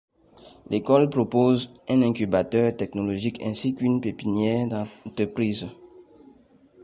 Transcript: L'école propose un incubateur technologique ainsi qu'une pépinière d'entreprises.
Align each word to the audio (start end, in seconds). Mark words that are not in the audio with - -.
L'école 0.71 1.11
propose 1.11 1.69
un 1.87 2.01
incubateur 2.01 2.75
technologique 2.75 3.39
ainsi 3.43 3.75
qu'une 3.75 4.01
pépinière 4.01 4.67
d'entreprises. 4.67 5.67